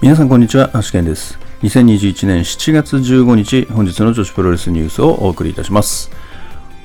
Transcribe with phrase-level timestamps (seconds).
[0.00, 1.40] 皆さんこんにちは、アシケンです。
[1.62, 6.12] 2021年7月15日、本日の女子プロレスニュースをお送りいたします。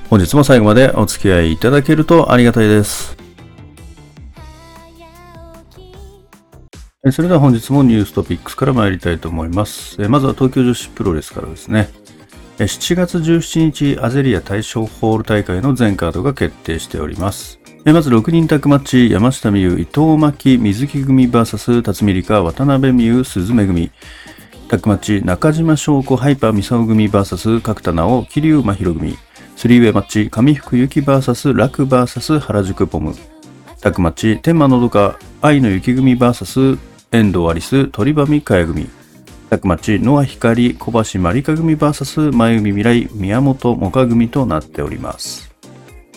[0.09, 3.15] 本日も最後までお付き合いいただけるとありがたいです。
[7.11, 10.01] それでは本日もニューストピックスから参りたいと思います。
[10.09, 11.91] まずは東京女子プロレスからですね。
[12.57, 17.59] 7月17日、アゼリア大賞ホール大会の全カードが決定しております。
[17.91, 23.91] まず6人タッグマッチ、山下美優、伊藤真希、水木組 VS 辰巳梨花、渡辺美優、鈴芽組。
[24.69, 29.17] タッグマッチ、中島翔子、ハイパーミサオ組 VS 角田奈穂、桐生真弥組。
[29.57, 33.13] スリーウェイマッチ、上福ゆき VS 楽 VS 原宿ポム。
[33.81, 36.79] タッグマッチ、天満のどか、愛野ユキ組 VS
[37.11, 38.87] 遠藤アリス、鳥羽美香也組。
[39.49, 45.52] タッグマッチ、乃蒼ヒカル、小橋マリカ組 VS 舞海魅星、宮本もか組となっております。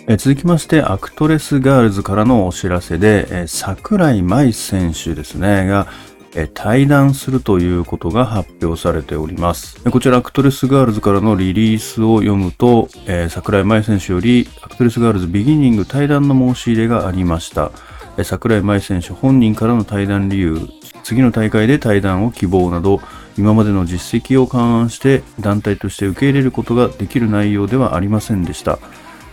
[0.09, 5.89] え続きまして、アクトレスガールズからのお知らせで、え桜井まい選手ですね、が、
[6.37, 9.83] え退団するということが発表されております。
[9.91, 17.73] こちら、アクトレスガールズからのリリースを読むと、え桜井まい選手より、アクトレスガールズビギニング退団の申し入れがありました。
[18.17, 20.69] え桜井まい選手本人からの退団理由、
[21.03, 23.01] 次の大会で退団を希望など、
[23.37, 28.79] 今までの実績を勘案して団体として受け入れることができる内容ではありませんでした。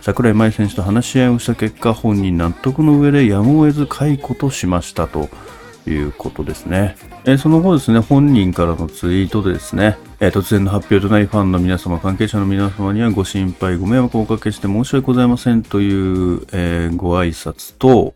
[0.04, 5.30] 桜井まい選手と話し合いをした結果、本人納得の上でやむを得ず解雇としましたと
[5.86, 6.94] いうことですね。
[7.24, 18.12] えその後ですね、本人からのツイートでですね、え突然の発表となりファンの皆様、関係者の皆様にはご心配、ご迷惑をおかけして申し訳ございませんという、えーご挨拶と、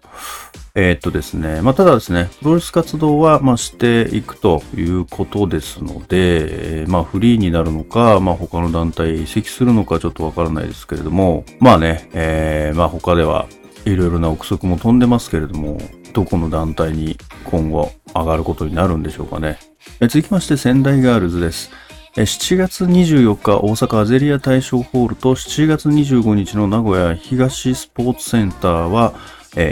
[0.80, 13.48] えーっとですね、まあ、ただですね、プロレス活動は、まあ、していくということですので、えまあ、フリーになるのか、まあ、他の団体移籍するのかちょっとわからないですけれども、まあね、えーまあ、他では
[13.86, 15.78] いろいろな憶測も飛んでますけれども、
[16.12, 19.58] どこの団体に今後上がることになるんでしょうかね。
[19.98, 21.72] え続きまして、仙台ガールズです。
[22.14, 29.14] 7月24日、大阪アゼリア大賞ホールと7月25日の名古屋東スポーツセンターは、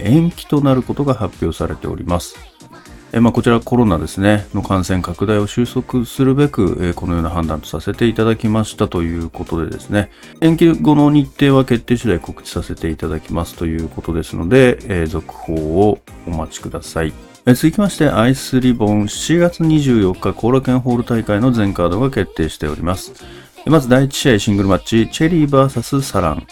[0.04, 2.36] 延期となることが発表されております。
[3.12, 10.10] えまあ、こちらコロナですね、の感染拡大を収束するべく、えこのような判断とさせていただきましたということでですね、
[10.40, 17.12] 延期後の日程は決定次第告知させていただきますということですので、え続報をお待ちください。
[17.46, 23.14] え続きまして、アイスリボン7月24日、後楽園ホール大会の全カードが決定しております。
[23.66, 26.46] まず第1試合シングルマッチ、チェリー VS サラン。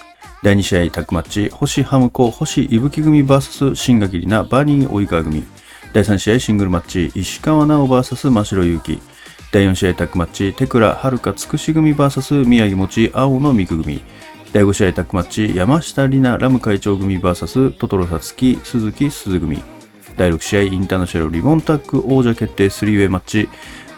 [0.44, 5.42] 第2試合タッグマッチ、星ハムコ、星伊吹組 VS 新垣里奈、バニー及川組。
[5.94, 8.98] 第3試合シングルマッチ、石川直 VS 真城祐希。
[9.52, 14.02] 第4試合タッグマッチ、テクラ、遥つくし組 VS 宮城持ち、青野美久組。
[14.52, 19.62] 第5試合タッグマッチ、山下里奈、ラム会長組 VS トトロサツキ、鈴木鈴組。
[20.18, 23.48] 第6試合インターナショナルリボンタッグ王者決定スリーウェイマッチ、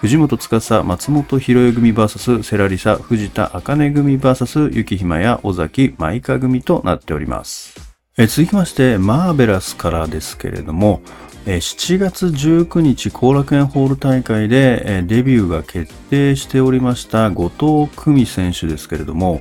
[0.03, 7.75] 藤本司、松本博恵組 VS セラリサ、藤田茜組 VS 雪ひまや尾崎舞香組となっております。
[8.19, 11.01] 続きまして、マーベラスからですけれども、
[11.47, 19.41] え7月19日後楽園ホール大会で、デビューが決定しておりました後藤久美選手ですけれども、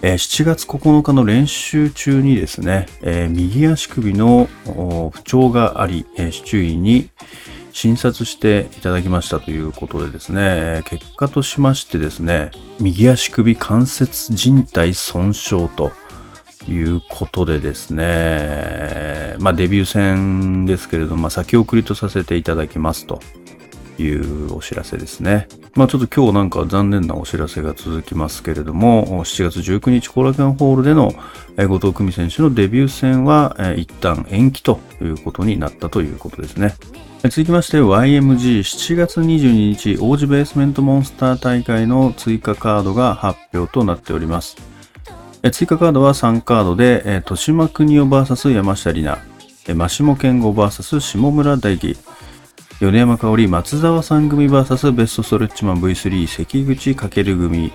[0.00, 2.86] え7月9日の練習中にですね、
[3.30, 4.48] 右足首の
[5.12, 7.10] 不調があり、え周囲に
[7.72, 12.50] 診察していただきましたということでですね、結果としましてですね、
[12.80, 15.90] 右足首関節靭帯損傷と
[16.68, 23.20] いうことでですね、まあデビュー戦ですけれども、まあ先送りとさせていただきますと
[23.98, 25.48] いうお知らせですね。
[25.74, 31.14] まあちょっと今日なんか残念なお知らせが続きますけれども、7月19日後楽園ホールでの
[31.56, 36.74] 後藤久美選手のデビュー戦は一旦延期ということになったということですね。
[37.28, 44.56] 続きまして YMG7 月22日王子ベースメントモンスター大会の追加カードが発表となっております。
[45.52, 49.22] 追加カードは3カードで、豊島邦夫 VS 山下里奈、
[49.68, 51.96] 真下健吾 VS 下村大輝、
[52.80, 57.72] 米山香織、松沢さん組 VS ベストストレッチマン V3 関口翔組。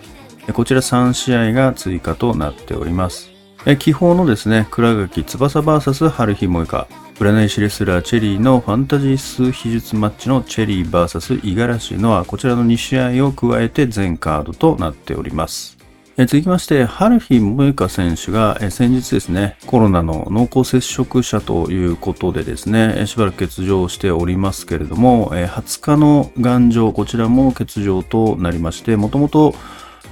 [0.52, 3.32] こちら3試合が追加となっております。
[3.66, 7.07] え気泡のですね、倉垣翼 VS 春日萌香。
[7.20, 12.26] 占い師レスラーチェリーのファンタジー数秘術マッチのチェリー VS 五十嵐ノア。
[12.26, 15.80] こちらの2試合を加えて全カードとなっております。
[16.20, 29.56] え続きまして、春日萌香選手が、え先日ですね、コロナの濃厚接触者ということでですね、しばらく欠場しておりますけれども、え20日の願場、こちらも欠場となりまして、もともと、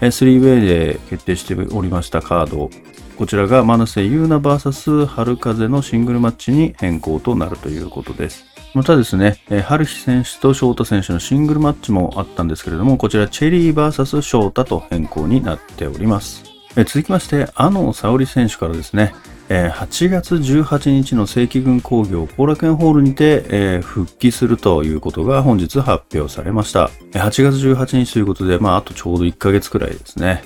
[0.02, 2.70] 3way で決定しておりましたカード、
[3.18, 8.46] こちらがマナセユーナ VS 春風のシングルマッチに変更となるということです。
[8.74, 16.44] またですね、春日選手と翔太選手のシングルマッチもあったんですけれども、こちらチェリー VS 翔太と変更になっております。
[16.76, 19.16] 続きまして、あの沙織選手からですね、
[19.50, 26.90] えー、8月18日の正規軍工業後楽園ホールにて、復帰するということが本日発表されました。
[27.12, 30.44] 8月18日ということで、まあ、あとちょうど1ヶ月くらいですね。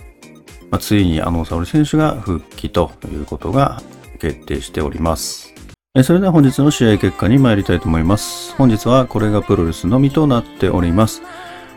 [0.69, 3.81] まあ、ついに阿野沙織選手が復帰ということが
[4.19, 5.53] 決定しております。
[6.03, 8.53] それでは本日の試合結果に参りたいと思います。
[8.55, 11.23] 本日はこれがプロレスのみとなっております。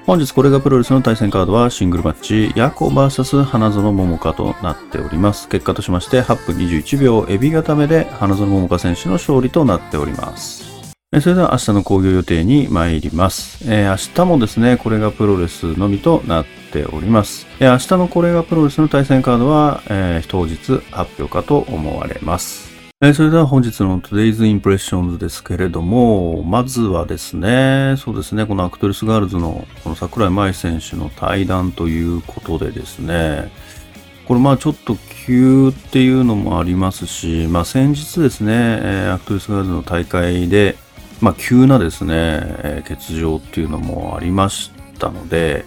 [0.05, 5.49] 本日これがプロレスの対戦カードはシングルマッチ、ヤコ VS 花園桃花となっております。
[5.49, 10.73] 結果としまして8分21秒エビ固めで花園桃花選手の勝利となっております。
[11.21, 13.71] それでは明日の興行予定に参ります。
[13.71, 17.47] えー、明日もですね、これがプロレスのみとなっております。
[17.61, 22.72] えー、明日のこれがプロレスの対戦カードは、えー、当日発表かと思われます。
[23.05, 33.51] えそれでは本日の Today's Impressions ですけれども、まずはですね、そうですね、このアクトレスガールズのこの桜井まい選手の退団ということでですね、
[34.29, 34.97] これまあちょっと
[35.27, 40.77] 急っていうのもありますし、まあ先日ですね、えアクトレスガールズの大会で、
[41.21, 44.71] まあ急なですね、え欠場っていうのもありまし
[45.01, 45.65] たので、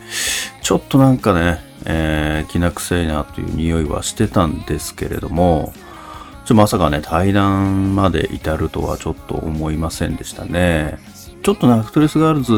[0.62, 5.74] ちょっとなんかね、えー、きな臭いなという匂いはしてたんですけれども、
[6.46, 11.00] ちょまさかね、退団まで至るとはちょっと思いませんでしたね。
[11.42, 12.54] ちょっとね、アクトレスガールズ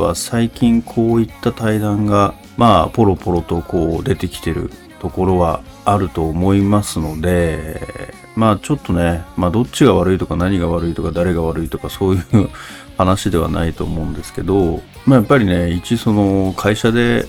[0.00, 4.70] は最近こういった退団が、まあ、ポロポロとこう出てきてる
[5.00, 12.50] ところはあると思いますので、まあちょっとね、まあどっちが悪いとか何が悪いとか誰が悪いとかそういう
[12.96, 17.26] 話ではないと思うんですけど、まあやっぱりね、一その会社で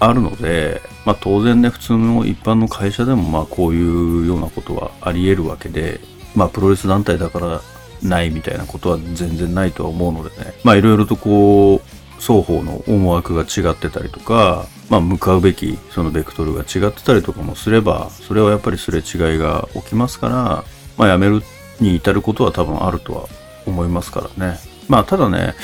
[0.00, 6.00] あるので、まあ、当然ね普通の一般の会社でもまあこういうようなことはあり得るわけで、
[6.34, 7.60] まあ、プロレス団体だから
[8.02, 10.54] ないみたいなことは全然ないとは思うのでね。
[10.64, 20.64] まあいろいろとこう双方の思惑が違ってたりとか、まあ、向かうべきそのベクトルが違ってたりとかもすればそれはやっぱりすれ違いが起きますから、
[20.98, 21.42] まあ、やめる
[21.80, 23.26] に至ることは多分あるとは
[23.66, 24.58] 思いますからね。
[24.88, 25.54] まあただね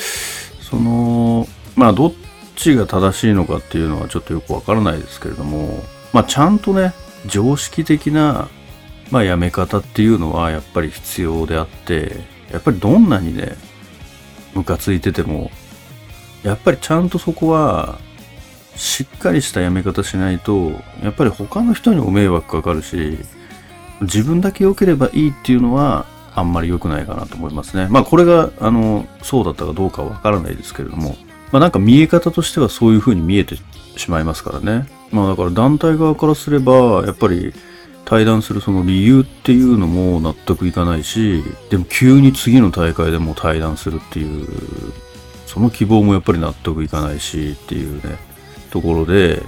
[0.61, 2.13] そのまあどっ
[2.57, 6.93] ちが正しいのかっていうのはちょっとよくわからないですけれども、まあ、ちゃんとね、
[7.25, 8.49] 常識的な、
[9.11, 12.21] まあ、やめ方っていうのはやっぱり必要であって、
[12.51, 13.55] やっぱりどんなにね、
[14.53, 15.51] ムカついてても、
[16.43, 17.99] やっぱりちゃんとそこは、
[18.75, 20.71] しっかりしたやめ方しないと、
[21.03, 23.17] やっぱり他の人にも迷惑かかるし、
[24.01, 26.05] 自分だけ良ければいいっていうのは、
[26.35, 27.87] あんまり良くないかなと思いますね。
[27.89, 31.17] まあこれが、あの、そうだったかどうかはわからないですけれども、
[31.51, 33.55] まあなんか見え方としてはそういう風に見えて
[33.95, 34.87] しまいますからね。
[35.11, 37.53] まあだから団体側からすれば、やっぱり
[38.05, 44.47] 対談するその理由っていうのも納得いかないし、でも急に次の大会でも対談するっていう、
[45.45, 48.17] その希望もやっぱり納得いかないしっていうね、
[48.71, 49.41] ところで、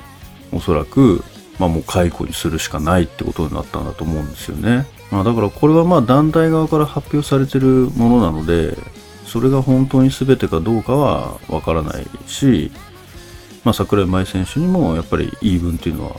[0.52, 1.24] おそらく、
[1.60, 4.88] まあもう解雇にするしかないってことになったんだと思うんですよね。
[5.12, 8.78] まあだからこれはまあ団体側から発表されてるものなので、
[9.30, 12.72] それが本当に全てかどうかはわからないし、
[13.64, 16.16] まあ、桜井舞選手にもやっぱり言い分っていうのは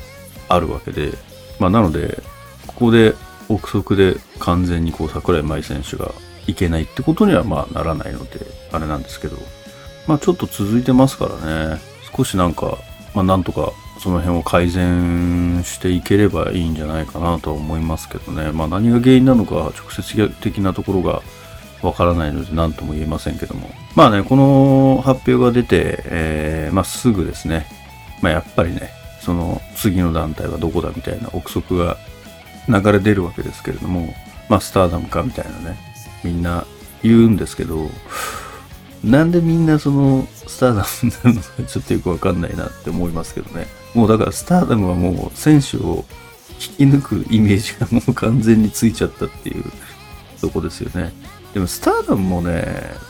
[0.49, 1.13] あるわけで、
[1.59, 2.23] まあ、なので、
[2.67, 3.15] ここで
[3.49, 6.13] 憶測で完全にこう桜井舞選手が
[6.47, 8.41] いけないってことにはまあならないので、
[8.73, 9.37] あれなんですけど、
[10.07, 11.81] まあちょっと続いてますからね、
[12.17, 12.79] 少しなんか、
[13.15, 21.23] まあなんとかその辺を改善していければいいんじゃないかなとは思いますけどね、まあ何が原因なのか直接的なところが
[21.83, 23.71] わからないので何とも言えませんけども。
[23.97, 27.67] まあね、この発表が出て、えー、まあすぐですね、
[28.23, 31.97] まあやっぱりね、その次の団体はどこだみたいな憶測が
[32.69, 34.15] 流れ出るわけですけれども、
[34.49, 35.79] まあスターダムかみたいなね、
[36.23, 36.65] みんな
[37.03, 37.91] 言うんですけど、
[39.03, 43.67] なんでみんなそのスターダムなのかちょっとよくわかんないなって思いますけどね。
[43.95, 46.05] もうだからスターダムはもう選手を
[46.79, 49.65] 引き抜くイメージがもう完全についちゃったっていう
[50.41, 51.13] とこですよね。
[51.55, 52.65] でもスターダムもね、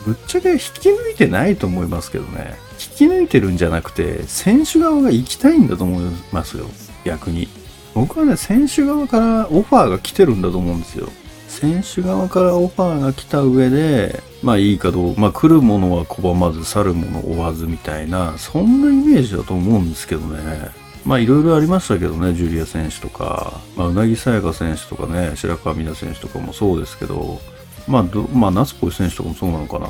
[0.05, 2.55] ぶっちゃけ引き抜いてないと思いますけどね。
[2.99, 6.65] 引き抜いてるんじゃなくて、選手側が行きたいんだと思いますよ。
[7.05, 7.47] 逆に。
[7.93, 11.09] 僕はね、選手側からオファーが来てるんだと思うんですよ。
[11.47, 20.69] 選手側からオファーが来た上で、まあいいかどう、まあ来るものは拒まず、去るもの追わずみたいな、そんなイメージだと思うんですけどね。
[21.05, 27.39] まあいろいろありましたけどね、ジュリア選手とか、まあうなぎさやか選手とかね、白川美奈選手とかもそうですけど、
[27.87, 29.89] まあ、まあ、夏子選手とかもそうなのかな。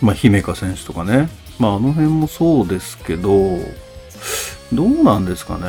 [0.00, 1.28] まあ、姫香選手とかね。
[1.58, 3.58] まあ、あの辺もそうですけど、
[4.72, 5.64] どうなんですかね。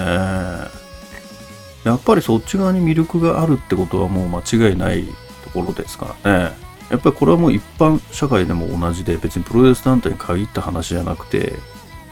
[1.84, 5.06] やっぱりそっち側に魅力があるってことはもう間違いない
[5.44, 6.56] ところですからね。
[6.90, 11.54] やっぱりこれはもう一般社会でも同じで、別にプロレス団体に限った話じゃなくて、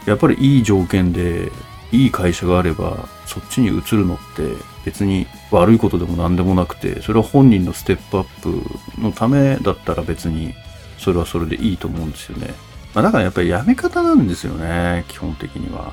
[0.06, 1.50] やっぱりいい条件で、
[1.92, 4.42] いい会社があれば、そっちに移るのって
[4.84, 10.54] 別に悪いことでも何でもなくて、それは本人のステップアップのためだったら別に、
[10.98, 12.54] それはそれでいいと思うんですよね。
[12.94, 15.92] まあ、だからやっぱりやめ方なんですよね、基本的には。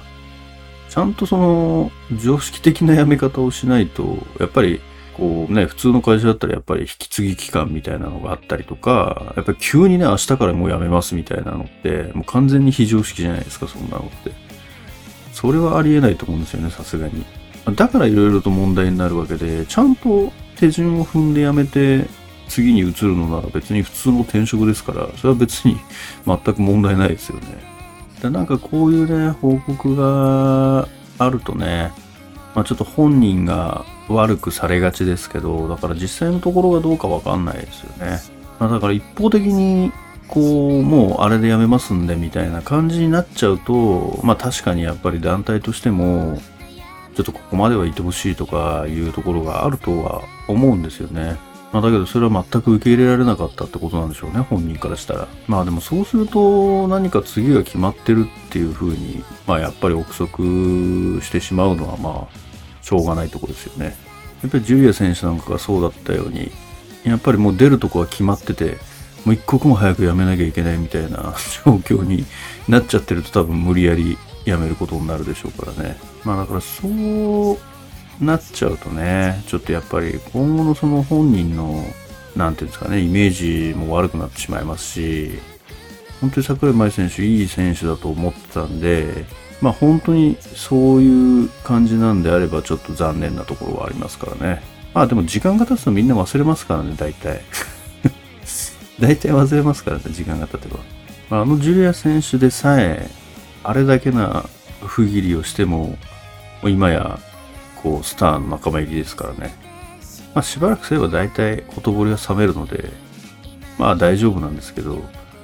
[0.90, 4.82] ちゃんとその、常識的なやめ方をしないと、やっぱり
[5.14, 14.32] こうね、普通の会社だったらやっぱり引き継ぎ期間みたいなのがあったりとか、やっぱり急にね、明日からもう辞めますみたいなのって、もう完全に非常識じゃないですか、そんなのって。
[15.42, 17.26] それはありえないと思うんですよね、さすがに。
[17.76, 22.06] だから色々と問題になるわけで、ちゃんと手順を踏んで辞めて、
[22.48, 25.78] 次に移るのなら別に普通の転職ですから、それは別に
[26.28, 27.42] 全く問題ないですよね。
[28.22, 31.92] でなんかこういうね、報告があるとね、
[32.54, 38.20] まあ、ちょっと本人が悪くされがちですけど、だから実際のところがどうかわかんないですよね。
[38.60, 39.92] まあ、だから一方的に、
[40.32, 46.42] こう、もうあれでやめますんでみたいな感じになっちゃうと、まあ確かにやっぱり団体としても、
[47.16, 51.38] ちょっとここまではいてほしいとかいうところがあるとは思うんですよね。
[51.74, 55.28] まあだけどそれは全く受け入れられなかったってことなんでしょうね、本人からしたら。
[55.48, 63.98] まあでもそうすると何か次が決まってるっていう風に、まあやっぱり憶測してしまうのはまあしょうがないとこですよね。
[64.42, 66.52] やっぱりジュリア選手なんかがそうだったように、
[67.04, 68.78] やっぱりもう出るとこは決まってて、
[69.26, 71.36] もう一刻も早く辞めなきゃいけないみたいな
[71.66, 72.26] 状況に
[72.68, 75.98] なっちゃってると多分無理やり辞めることになるでしょうからね。
[76.24, 77.58] まあだからそう
[78.24, 81.84] なっちゃうとね、ちょっとやっぱり今後のその本人の、
[82.36, 85.32] なんていうんですかね、イメージも悪くなってしまいますし、
[86.22, 89.26] 本当に桜井舞選手いい選手だと思ってたんで、
[89.60, 94.62] まあ本当にそういう感じなんであればちょっと残念なところはありますからね。
[94.94, 97.42] まあでも時間が経つとみんな忘れますからね、大体。
[99.02, 100.80] 大体忘れますからね、時間が経てば。
[101.30, 103.10] まあ、のジュリア選手でさえ、
[103.64, 104.46] あれだけな
[104.82, 105.98] 不義理をしても、
[106.64, 107.20] 今や、
[107.82, 109.56] こう、スターの仲間入りですからね。
[110.34, 112.92] まあしばらくすれば大体ほとぼりが冷めるので、
[113.78, 115.02] まあ大丈夫なんですけど、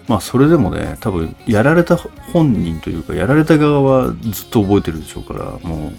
[0.07, 5.93] まあそれでもね、多分やられた本人というか、やられた側はずっと覚えてるでしょうから、もう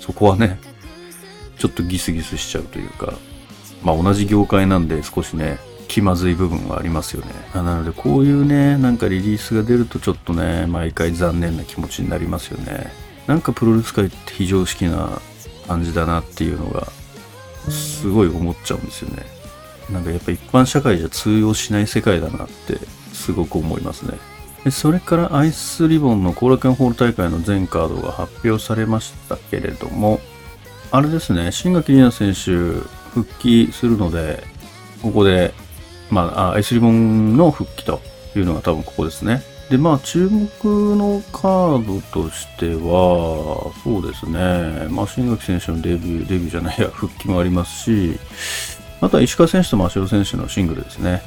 [0.00, 0.58] そこはね、
[1.58, 3.14] ちょっとギスギスしちゃうというか、
[3.84, 5.58] まあ同じ業界なんで少しね、
[5.92, 7.34] 気まずい部分はありますよね。
[7.54, 12.90] なのでこういうね、なんかリリースが出るとちょっとね、毎回残念な気持ちになりますよね。
[13.26, 15.20] なんかプロレス界って非常識な
[15.68, 16.90] 感じだなっていうのが、
[17.70, 19.26] すごい思っちゃうんですよね。
[19.90, 22.78] なんかやっぱ一般社会じゃ通用しない世界だなって
[23.12, 24.16] すごく思いますね。
[24.64, 30.20] でそれからアイスリボンの後楽園ホール大会の全カードが発表されましたけれども、
[30.90, 32.80] あれですね、新垣里奈選手
[33.10, 34.42] 復帰するので、
[35.02, 35.52] ここで、
[36.12, 38.02] まあ、アイスリボンの復帰と
[38.36, 39.42] いうのが多分ここですね。
[39.70, 40.50] で、まあ、注目
[40.94, 48.18] のカードとしては、そうですね、まあ、新垣選手のデビュー、デビューじゃないや、 復帰もありますし、
[49.00, 51.22] あとは石川選手と真城選手のシングルですね。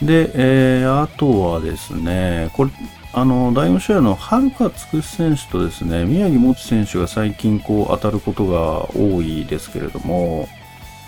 [0.00, 2.70] で、えー、あとはですね、これ、
[3.12, 10.48] あの、第4試合の遥かつくし選手とですね、宮城もち選手が最近こう当たることが多いですけれども、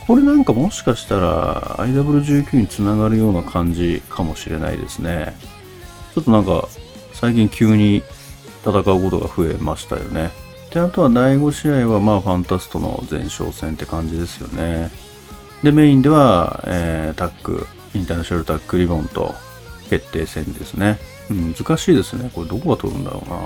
[0.06, 5.34] これなんかもしかしたら IW19 につながるような感じかもしれないですね。
[6.14, 6.68] ちょっとなんか
[7.12, 8.02] 最近急に
[8.64, 10.30] 戦うことが増えましたよね。
[10.72, 14.90] で、あとは第5試合はまあファンタストの前哨戦って感じですよね。
[15.62, 19.34] で、メインでは、えー、タック、インターナショナルタックリボンと
[19.88, 20.98] 決定戦ですね。
[21.30, 22.30] 難しいですね。
[22.34, 23.36] これどこが取るんだろうな。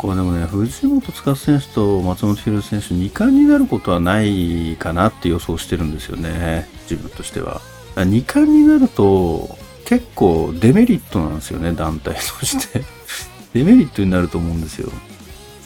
[0.00, 6.66] これでもね、藤本司選手と松本博選手2冠になることはないかなって予想してるんですよね。
[6.88, 7.60] 自分としては。
[7.96, 12.82] 2冠になると結構デメリットなんですよね、団体として
[13.52, 14.90] デメリットになると思うんですよ。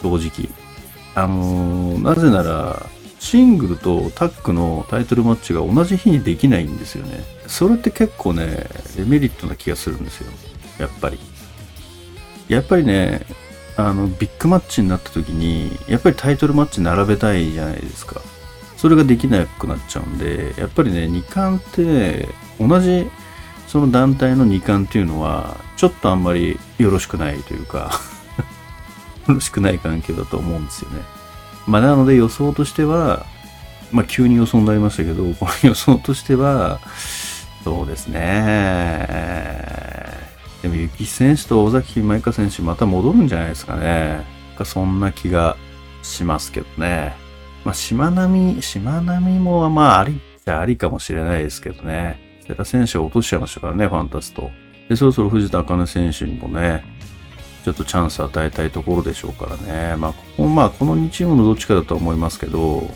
[0.02, 0.48] 正直。
[1.14, 2.86] あのー、なぜなら、
[3.20, 7.22] シングルとタッグのタイトルマッチが同じ日にできないんですよね。
[7.46, 10.32] それって結構ね、デメリットな気がするんですよ。
[10.80, 11.20] やっぱり。
[12.48, 13.24] やっぱりね、
[13.76, 18.20] あの、ビッグマッチになった時に、やっぱりタイトルマッチ並べたいじゃないですか。
[18.76, 22.28] それができなくなっちゃうんで、やっぱりね、2冠って、
[22.60, 23.10] 同じ、
[23.66, 28.00] その団体の2冠っていうのは、ちょっとあんまりよろしくないというか
[29.26, 31.02] よろしくない関係だと思うんですよね。
[31.66, 33.26] まあ、なので予想としては、
[33.90, 36.80] まあ、急に予想になりましたけど、この予想としては、
[37.64, 39.83] そうですね。
[40.64, 44.24] でも、雪選手と尾崎舞香選手、また戻るんじゃないですかね。
[44.64, 45.58] そんな気が
[46.02, 47.14] しますけどね。
[47.66, 52.18] まあ、しまなみ、しまなみも、まあ、ありっちゃありかもしれないですけどね。
[52.48, 54.50] 瀬田選手が落としちゃいましたからね、ファンタスト。
[54.88, 56.82] で、そろそろ藤田茜選手にもね、
[57.62, 59.96] ちょっとチャンス与えたいところでしょうからね。
[59.96, 62.90] まあ、ここ、まあ、この2チームのどっちかだと思いますけど、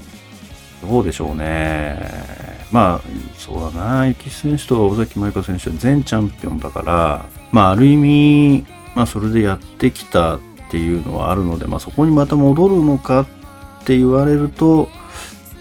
[0.89, 1.99] どうでしょうね。
[2.73, 4.07] まあ、そうだな。
[4.07, 10.41] ゆき選手と尾崎舞香選手は全チャンピオンだから、まあ、ある意味、まあ、それでやってきたっ
[10.71, 13.27] ていうのはあるので、まあ、そこにまた戻るのかっ
[13.85, 14.89] て言われると、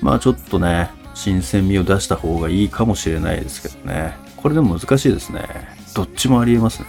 [0.01, 4.15] まあ、ちょっとね、新鮮味を出した方がいいかもしれないですけどね。
[4.37, 5.47] これでも難しいですね。
[5.95, 6.87] どっちもありえますね。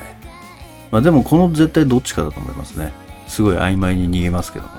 [0.90, 2.92] まあでもこの絶対どっちかだと思いますね。
[3.26, 4.70] すごい曖昧に逃げますけども。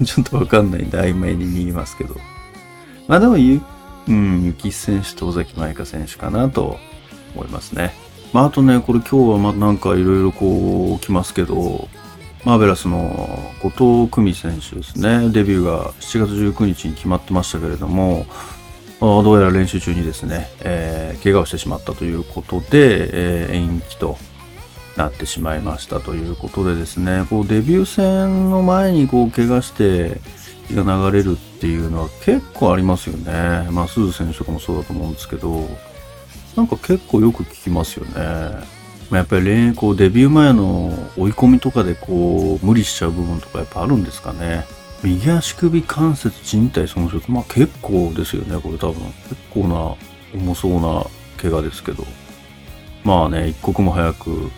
[0.04, 2.16] ちょっとわかんないんで曖昧に逃げますけど。
[3.06, 3.60] まあでもゆ、
[4.08, 6.78] うん、ゆき選手と尾崎舞香選手かなと
[7.34, 7.92] 思いますね。
[8.32, 11.88] まああとね、これ今日はまなんかいろいろこう来ますけど、
[12.44, 15.28] マーベラスの後藤久美選手ですね。
[15.30, 18.26] デビューが7月19日に決まってましたけれども、
[19.00, 22.66] どうやら練習中にですね、えー、怪我をしてしまったということで、
[23.44, 24.18] えー、延期と
[24.96, 30.20] なってしまいましたということでですね、こうデビュー戦の前にこう怪我して
[30.66, 33.68] 気が流れるっていうのは結構ありますよね。
[33.70, 35.68] まあ、鈴選手とかもそうだと思うんですけど、
[36.58, 38.12] なんか結構よく聞きますよね。
[39.10, 44.66] ま、やっぱり恋愛こうデビュー前の追い込みとかでこう無理しちゃう部分とかやっぱあるんですかね。
[45.04, 48.96] 右足首関節靭帯損傷まあ結構ですよね、これ多分。
[49.28, 49.94] 結構な
[50.34, 51.06] 重そうな
[51.40, 52.04] 怪我ですけど。
[53.04, 54.50] まあね、一刻も早く、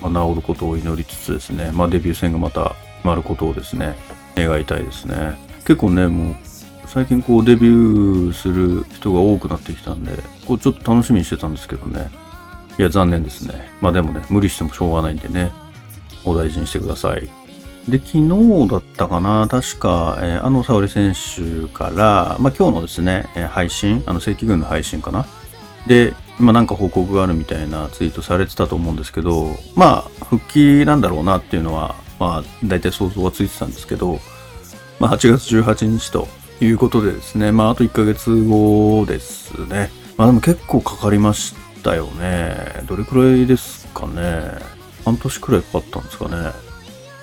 [0.00, 3.94] まあ、治ることを祈りつつですね、まあデビュー戦がまた決まることをですね、
[4.36, 5.36] 願いたいですね。
[5.66, 6.36] 結構ね、もう
[6.94, 10.12] 最近こうデビューする人が多くなってきたんで、
[10.46, 12.08] こうちょっと楽しみにしてたんですけどね。
[12.78, 13.68] いや、残念ですね。
[13.80, 15.50] まあでもね、無理してもしょうがないんでね、
[16.24, 17.28] お大事にしてください。
[17.88, 25.26] で、昨日だったかな確か、えー、あの沙織選手から、まあ、今日のですね、えー、配信、あの正規軍の配信かな
[25.88, 34.20] で、今なんか報告があるみたいなツイートされてたと思うんですけど、まあ、復帰なんだろうなっていうのは、まあ、大体想像はついてたんですけど、
[35.00, 36.28] まあ、8月18日と
[36.60, 39.90] いうことでですね、まあ、あと1ヶ月後ですね。
[40.16, 42.82] まあ、でも結構かかりましたよね。
[42.86, 44.52] どれくらいですかね。
[45.04, 46.52] 半年くらいかかったんですかね。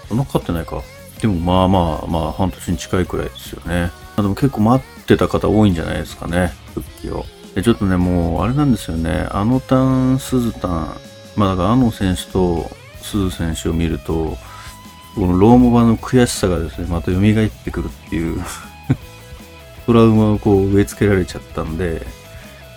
[0.08, 0.82] そんなかかってないか。
[1.22, 3.91] でもまあまあまあ半年に近いくらいですよね。
[4.17, 7.26] までも結構待ってた方多いんじゃないですかね、復帰を。
[7.56, 9.28] でちょっとね、もうあれなんですよね。
[9.32, 10.98] あのタン、スズタン、
[11.36, 12.70] まあだからあの選手と
[13.02, 14.38] スズ選手を見ると、
[15.15, 18.41] このローモバの悔しさがですね、また蘇ってくるっていう
[19.86, 22.06] トラウマをこう植え付けられちゃったんで、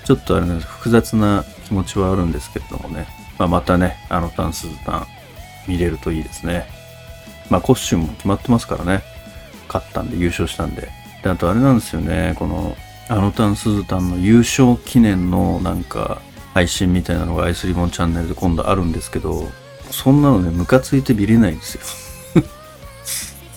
[0.05, 3.07] ちょっとあれなんです複雑な気持ちはあるんですけれどもね。
[3.39, 5.07] まあ、またね、あのタン、スズタン
[5.67, 6.67] 見れるといいですね。
[7.51, 9.03] まあコスチュームも決まってますからね。
[9.67, 10.89] 勝ったんで、優勝したんで。
[11.23, 12.77] で、あとあれなんですよね、この、
[13.09, 16.23] あのタンスズタンの優勝記念のなんか
[16.55, 19.51] 配信みたいなのがアイスリボンチャンネルで今度あるんですけど、
[19.91, 21.83] そんなのね、ムカついて見れないんですよ。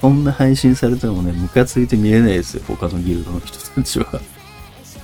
[0.01, 4.21] そんな配信されてもね、ムカついて見れないですよ、他のギルドの人たちは。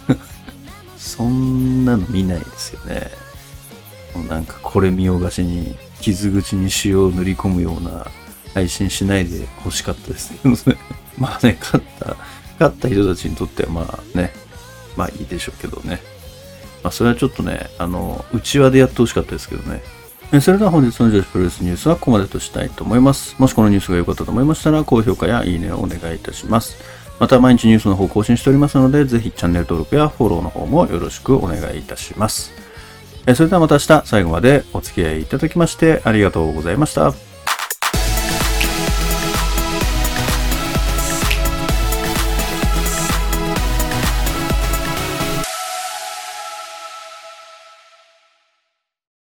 [0.98, 3.10] そんなの見ないですよね。
[4.14, 8.06] もうなんかこれ見よがしに傷口に塩を塗り込むような
[8.54, 10.78] 配信しないで欲しかったですけどね。
[11.18, 12.16] まあね、勝った、
[12.60, 14.34] 勝った人たちにとってはまあね、
[14.96, 16.02] まあいいでしょうけどね。
[16.84, 19.82] まあそれはちょっとね、あの、内輪でやってほしかったですけどね。
[20.42, 23.36] それでは本日の女子プロレスニュースはここまでとしたいと思います。
[23.38, 26.78] もしこのニュースが良かったと思いましたら、高評価やいいねをお願いいたします。
[27.20, 32.52] また毎日ニュースの方更新しておりますので、ぜひチャンネル登録やフォローの方もよろしくお願いいたします。
[33.36, 37.33] それではまた明日最後までお付き合いいただきましてありがとうございました。